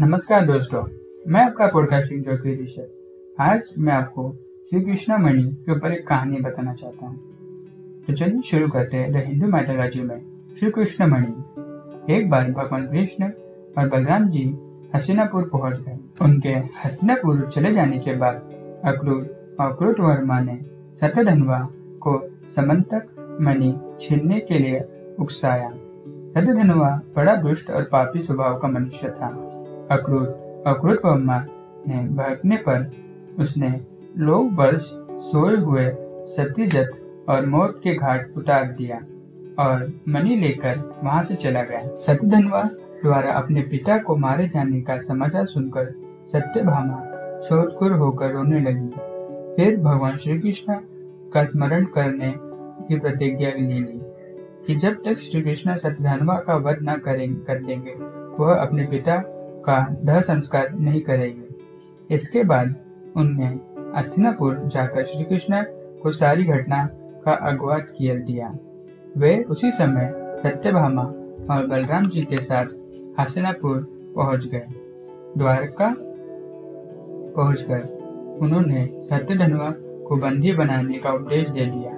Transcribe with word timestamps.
नमस्कार 0.00 0.44
दोस्तों, 0.46 0.82
मैं 1.28 1.40
आपका 1.44 1.66
पॉडकास्टिंग 1.66 2.22
जोकी 2.24 2.52
ऋषभ। 2.62 3.40
आज 3.40 3.68
मैं 3.78 3.92
आपको 3.92 4.22
श्री 4.70 4.80
कृष्ण 4.80 5.16
मणि 5.22 5.42
के 5.42 5.72
ऊपर 5.72 5.92
एक 5.92 6.06
कहानी 6.08 6.36
बताना 6.40 6.72
चाहता 6.74 7.06
हूँ। 7.06 7.16
तो 8.06 8.12
चलिए 8.12 8.40
शुरू 8.40 8.68
करते 8.68 8.96
हैं 8.96 9.12
द 9.12 9.24
हिंदू 9.26 9.46
मैथोलॉजी 9.46 10.00
में 10.02 10.20
श्री 10.58 10.70
कृष्ण 10.70 11.06
मणि 11.06 12.14
एक 12.14 12.30
बार 12.30 12.50
भगवान 12.50 12.86
कृष्ण 12.86 13.30
और 13.78 13.88
बलराम 13.88 14.28
जी 14.30 14.44
हसीनापुर 14.94 15.48
पहुँच 15.52 15.80
गए। 15.80 15.98
उनके 16.22 16.54
हसीनापुर 16.84 17.46
चले 17.46 17.74
जाने 17.74 17.98
के 17.98 18.16
बाद 18.16 18.40
अक्रूर 18.84 19.56
और 19.60 19.72
क्रूट 19.72 20.00
वर्मा 20.00 20.40
ने 20.40 20.58
सत्यधनवा 21.00 21.60
को 22.00 22.18
समंतक 22.56 23.38
मणि 23.40 23.74
छीनने 24.00 24.40
के 24.40 24.58
लिए 24.58 24.80
उकसाया। 25.20 25.70
सत्यधनवा 25.70 27.00
बड़ा 27.16 27.36
दुष्ट 27.36 27.70
और 27.70 27.82
पापी 27.82 28.22
स्वभाव 28.22 28.58
का 28.58 28.68
मनुष्य 28.68 29.08
था। 29.10 29.49
अक्रूर 29.90 30.62
अक्रूर 30.66 31.00
वर्मा 31.04 31.38
ने 31.88 32.02
भड़कने 32.14 32.56
पर 32.56 32.90
उसने 33.38 33.68
लोग 34.16 34.54
वर्ष 34.54 34.82
सोए 35.30 35.56
हुए 35.56 35.88
सत्यजत 36.26 36.90
और 37.28 37.46
मौत 37.46 37.80
के 37.84 37.94
घाट 37.94 38.36
उतार 38.36 38.64
दिया 38.72 38.96
और 39.58 39.92
मनी 40.08 40.36
लेकर 40.36 40.78
वहाँ 41.04 41.22
से 41.22 41.34
चला 41.34 41.62
गया। 41.62 41.80
सत्यधनवा 41.96 42.62
द्वारा 43.02 43.32
अपने 43.32 43.62
पिता 43.62 43.98
को 43.98 44.16
मारे 44.16 44.48
जाने 44.48 44.80
का 44.80 44.98
समाचार 44.98 45.46
सुनकर 45.46 45.90
सत्यभामा 46.26 47.00
शोधकुर 47.40 47.92
होकर 47.92 48.32
रोने 48.32 48.60
लगी। 48.60 48.88
फिर 49.56 49.76
भगवान 49.76 50.16
श्री 50.16 50.38
कृष्ण 50.40 50.74
का 51.34 51.44
स्मरण 51.44 51.84
करने 51.84 52.32
की 52.86 52.98
प्रतिज्ञा 52.98 53.50
ले 53.50 53.78
ली 53.78 54.00
कि 54.66 54.74
जब 54.76 55.02
तक 55.04 55.18
श्री 55.20 55.42
कृष्ण 55.42 55.76
सत्यधनवा 55.76 56.38
का 56.38 56.56
वध 56.56 56.78
न 56.82 56.94
करें, 56.94 57.34
कर 57.34 57.62
देंगे 57.62 57.94
वह 58.38 58.54
अपने 58.54 58.86
पिता 58.86 59.22
का 59.60 59.96
दह 60.04 60.20
संस्कार 60.20 60.70
नहीं 60.72 61.00
करेगी। 61.00 62.14
इसके 62.14 62.44
बाद 62.44 62.74
उनने 63.16 63.60
अस्तिनापुर 63.98 64.62
जाकर 64.66 65.04
श्री 65.04 65.24
कृष्ण 65.24 65.62
को 66.02 66.12
सारी 66.12 66.44
घटना 66.44 66.88
का 67.24 67.32
अगवात 67.32 67.88
किया 67.98 68.14
दिया। 68.14 68.58
वे 69.16 69.42
उसी 69.42 69.72
समय 69.72 70.12
सत्यभामा 70.42 71.02
और 71.50 71.66
बलराम 71.66 72.04
जी 72.04 72.22
के 72.22 72.36
साथ 72.36 72.66
हसनापुर 73.20 73.96
पहुँच 74.16 74.46
गए। 74.46 74.66
द्वारका 75.38 75.94
पहुंचकर 77.36 77.80
उन्होंने 78.42 78.86
सत्यधनवा 79.04 79.70
को 79.78 80.16
बंदी 80.16 80.52
बनाने 80.52 80.98
का 80.98 81.12
उपदेश 81.12 81.48
दे 81.48 81.64
दिया। 81.66 81.92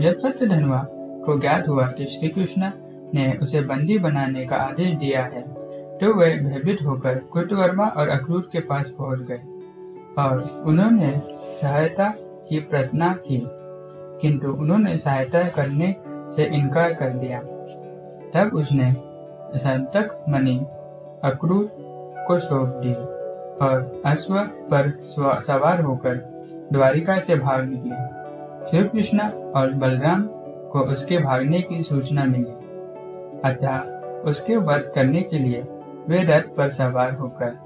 जब 0.00 0.18
सत्यधनवा 0.18 0.86
को 1.26 1.38
ज्ञात 1.40 1.68
हुआ 1.68 1.86
कि 1.86 2.06
श्री 2.06 2.28
कृष्ण 2.28 2.70
ने 3.14 3.38
उसे 3.42 3.60
बंदी 3.60 3.98
बनाने 3.98 4.46
का 4.46 4.56
आदेश 4.56 4.94
दिया 4.94 5.22
है 5.24 5.57
तो 6.00 6.12
वे 6.14 6.26
भयभीत 6.36 6.78
होकर 6.86 7.18
कुटवर्मा 7.32 7.86
और 7.86 8.08
अक्रूर 8.08 8.48
के 8.52 8.60
पास 8.60 8.90
पहुँच 8.98 9.20
गए। 9.20 9.40
और 10.18 10.62
उन्होंने 10.66 11.12
सहायता 11.60 12.08
की 12.48 12.60
प्रार्थना 12.60 13.12
की, 13.26 13.42
किंतु 14.20 14.48
उन्होंने 14.48 14.96
सहायता 14.98 15.42
करने 15.48 15.94
से 16.36 16.44
इनकार 16.56 16.94
कर 16.94 17.10
दिया। 17.10 17.40
तब 18.34 18.54
उसने 18.54 18.92
संतक 19.56 20.24
मणि 20.28 20.56
अक्रूर 21.24 21.68
को 22.28 22.38
सौंप 22.38 22.74
दी 22.76 22.94
और 23.64 24.02
अश्व 24.06 24.34
पर 24.72 24.90
सवार 25.42 25.80
होकर 25.80 26.14
द्वारिका 26.72 27.18
से 27.18 27.36
भाग 27.36 27.64
निकले। 27.64 28.70
श्री 28.70 28.84
कृष्ण 28.88 29.28
और 29.56 29.72
बलराम 29.72 30.22
को 30.72 30.80
उसके 30.92 31.18
भागने 31.18 31.60
की 31.60 31.82
सूचना 31.82 32.24
मिली। 32.24 32.52
अतः 33.44 33.78
उसके 34.22 34.56
वध 34.56 34.92
करने 34.94 35.22
के 35.22 35.38
लिए 35.38 35.62
वे 36.08 36.22
रथ 36.24 36.54
पर 36.56 36.68
सवार 36.70 37.14
होकर 37.14 37.58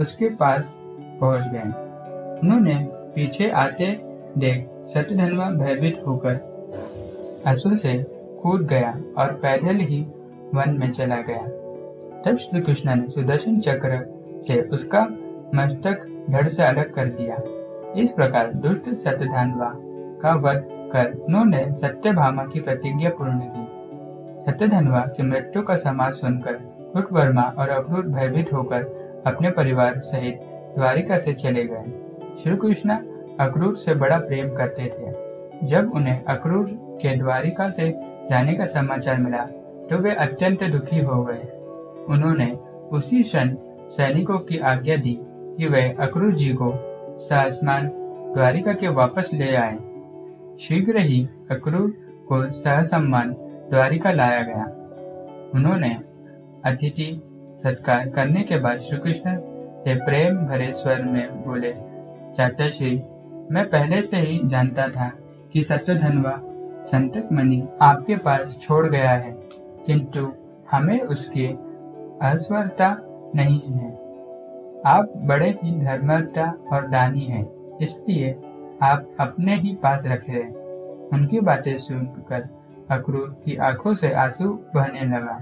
उसके 0.00 0.28
पास 0.34 0.74
पहुँच 1.20 1.48
गए। 1.52 1.62
उन्होंने 2.42 2.74
पीछे 3.14 3.50
आते 3.50 3.86
देख 4.38 4.68
सत्यधनवा 4.88 5.50
भयभीत 5.50 6.02
होकर 6.06 7.42
असुर 7.46 7.76
से 7.76 7.94
कूद 8.42 8.66
गया 8.66 8.90
और 9.18 9.32
पैदल 9.32 9.76
ही 9.76 10.00
वन 10.54 10.76
में 10.78 10.90
चला 10.90 11.20
गया। 11.20 11.46
तब 12.24 12.36
श्री 12.36 12.60
कृष्ण 12.60 12.94
ने 12.94 13.08
सुदर्शन 13.08 13.58
चक्र 13.60 14.04
से 14.46 14.60
उसका 14.68 15.02
मस्तक 15.54 16.06
धड़ 16.30 16.48
से 16.48 16.62
अलग 16.62 16.94
कर 16.94 17.08
दिया। 17.10 17.36
इस 18.02 18.12
प्रकार 18.12 18.52
दुष्ट 18.54 18.88
सत्यधनवा 18.94 19.72
का 20.22 20.34
वध 20.40 20.64
कर 20.92 21.12
उन्होंने 21.18 21.64
सत्यभामा 21.74 22.44
की 22.44 22.60
प्रतिज्ञा 22.60 23.10
पूर्ण 23.10 23.40
की। 23.40 23.66
सत्यधनवा 24.44 25.00
की 25.06 25.22
मृत्यु 25.22 25.62
का 25.62 25.76
समाज 25.76 26.14
सुनकर 26.14 26.58
कुट 26.92 27.12
वर्मा 27.12 27.42
और 27.58 27.68
अक्रूर 27.68 28.06
भयभीत 28.08 28.52
होकर 28.52 28.82
अपने 29.26 29.50
परिवार 29.50 29.98
सहित 30.00 30.40
द्वारिका 30.74 31.18
से 31.18 31.32
चले 31.34 31.64
गए। 31.64 31.84
श्री 32.42 32.56
कृष्ण 32.56 32.96
अक्रूर 33.40 33.76
से 33.76 33.94
बड़ा 33.94 34.18
प्रेम 34.18 34.54
करते 34.54 34.86
थे। 34.88 35.66
जब 35.66 35.92
उन्हें 35.94 36.24
अक्रूर 36.24 36.66
के 37.02 37.16
द्वारिका 37.16 37.68
से 37.70 37.90
जाने 38.30 38.54
का 38.54 38.66
समाचार 38.68 39.18
मिला 39.18 39.44
तो 39.90 39.98
वे 39.98 40.14
अत्यंत 40.16 40.64
दुखी 40.64 41.00
हो 41.00 41.22
गए। 41.24 41.42
उन्होंने 42.08 42.50
उसी 42.92 43.22
क्षण 43.22 43.54
सैनिकों 43.90 44.38
की 44.38 44.58
आज्ञा 44.66 44.96
दी 44.96 45.16
कि 45.58 45.66
वे 45.66 45.82
अक्रूर 46.00 46.34
जी 46.34 46.52
को 46.52 46.72
सासमान 47.18 47.88
द्वारिका 48.34 48.72
के 48.72 48.88
वापस 48.94 49.30
ले 49.34 49.54
आए। 49.56 49.76
शीघ्र 50.60 51.00
ही 51.00 51.22
अक्रूर 51.50 51.90
को 52.28 52.42
सहसम्मान 52.52 53.32
द्वारिका 53.70 54.12
लाया 54.12 54.42
गया। 54.42 54.64
उन्होंने 55.54 55.96
अतिथि 56.66 57.10
सत्कार 57.56 58.08
करने 58.08 58.42
के 58.42 58.58
बाद 58.58 58.78
श्री 58.78 58.98
कृष्ण 58.98 59.36
से 59.84 59.94
प्रेम 59.96 60.36
भरे 60.46 60.72
स्वर 60.72 61.02
में 61.02 61.42
बोले, 61.44 61.72
चाचा 62.36 62.68
श्री, 62.70 62.90
मैं 63.52 63.64
पहले 63.68 64.02
से 64.02 64.16
ही 64.16 64.40
जानता 64.44 64.88
था 64.88 65.10
कि 65.52 65.62
सत्यधनवा 65.62 66.38
संतक 66.84 67.28
मणि 67.32 67.62
आपके 67.82 68.16
पास 68.16 68.58
छोड़ 68.62 68.86
गया 68.86 69.10
है, 69.10 69.32
किंतु 69.86 70.32
हमें 70.70 71.00
उसकी 71.00 71.46
अस्वरता 72.22 72.96
नहीं 73.36 73.72
है। 73.72 73.90
आप 74.86 75.12
बड़े 75.26 75.50
ही 75.62 75.72
धर्मता 75.80 76.50
और 76.72 76.86
दानी 76.88 77.24
हैं, 77.24 77.46
इसलिए 77.78 78.30
आप 78.82 79.16
अपने 79.20 79.56
ही 79.56 79.74
पास 79.82 80.02
रखे 80.06 80.42
उनकी 81.08 81.40
बातें 81.40 81.76
सुनकर 81.78 82.48
अक्रूर 82.90 83.28
की 83.44 83.56
आँखों 83.56 83.94
से 83.94 84.12
आँसू 84.14 84.48
बहने 84.74 85.04
लगा। 85.06 85.40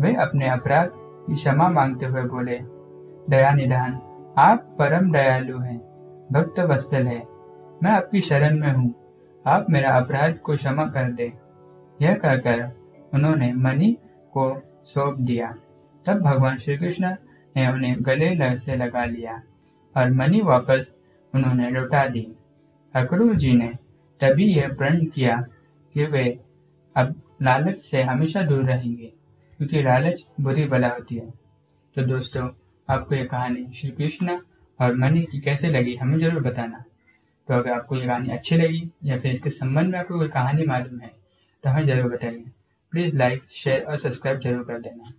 वे 0.00 0.14
अपने 0.14 0.48
अपराध 0.48 0.90
की 0.94 1.34
क्षमा 1.34 1.68
मांगते 1.68 2.06
हुए 2.06 2.22
बोले, 2.22 2.58
दया 3.30 3.52
निधान, 3.52 3.92
आप 4.38 4.76
परम 4.78 5.12
दयालु 5.12 5.58
हैं, 5.58 5.78
भक्त 6.32 6.60
वत्सल 6.60 7.06
है। 7.06 7.26
मैं 7.82 7.90
आपकी 7.90 8.20
शरण 8.20 8.58
में 8.58 8.72
हूँ। 8.72 8.94
आप 9.46 9.66
मेरा 9.70 9.90
अपराध 9.90 10.38
को 10.38 10.56
क्षमा 10.56 10.86
कर 10.86 11.12
दे। 11.12 11.32
यह 12.02 12.14
कहकर 12.14 12.70
उन्होंने 13.14 13.52
मणि 13.52 13.96
को 14.32 14.62
सौंप 14.84 15.18
दिया। 15.18 15.54
तब 16.06 16.20
भगवान 16.20 16.56
श्री 16.56 16.76
कृष्ण 16.76 17.14
ने 17.56 17.72
उन्हें 17.72 17.96
गले 18.00 18.58
से 18.58 18.76
लगा 18.76 19.04
लिया 19.04 19.42
और 19.96 20.10
मणि 20.10 20.40
वापस 20.40 20.86
उन्होंने 21.34 21.70
लौटा 21.70 22.06
दी। 22.06 22.36
अक्रूर 22.94 23.34
जी 23.34 23.52
ने 23.52 23.72
तभी 24.20 24.44
यह 24.44 24.68
प्रण 24.68 25.04
किया 25.04 25.44
कि 25.94 26.04
वे 26.04 26.40
अब 26.96 27.14
लालच 27.42 27.78
से 27.78 28.02
हमेशा 28.02 28.42
दूर 28.42 28.64
रहेंगे। 28.64 29.12
क्योंकि 29.60 29.82
लालच 29.82 30.22
बुरी 30.40 30.64
बला 30.66 30.88
होती 30.88 31.14
है। 31.14 31.28
तो 31.96 32.02
दोस्तों, 32.04 32.48
आपको 32.88 33.14
ये 33.14 33.24
कहानी 33.24 33.66
श्री 33.74 33.90
कृष्ण 33.90 34.38
और 34.78 34.94
मनी 34.96 35.22
की 35.22 35.40
कैसे 35.40 35.68
लगी 35.68 35.94
हमें 35.96 36.18
ज़रूर 36.18 36.42
बताना। 36.42 36.82
तो 37.48 37.54
अगर 37.54 37.70
आपको 37.70 37.96
ये 37.96 38.06
कहानी 38.06 38.30
अच्छी 38.32 38.56
लगी 38.56 38.90
या 39.04 39.18
फिर 39.18 39.32
इसके 39.32 39.50
संबंध 39.50 39.92
में 39.92 39.98
आपको 39.98 40.18
कोई 40.18 40.28
कहानी 40.28 40.66
मालूम 40.66 41.00
है 41.00 41.10
तो 41.64 41.70
हमें 41.70 41.86
ज़रूर 41.86 42.10
बताइए। 42.12 42.44
प्लीज़ 42.92 43.16
लाइक, 43.16 43.42
शेयर 43.52 43.82
और 43.82 43.96
सब्सक्राइब 43.98 44.38
ज़रूर 44.40 44.64
कर 44.64 44.80
देना। 44.80 45.12